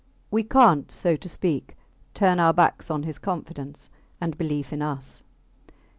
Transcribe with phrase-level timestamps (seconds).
[0.31, 1.77] We cant, so to speak,
[2.15, 5.21] turn our backs on his confidence and belief in us.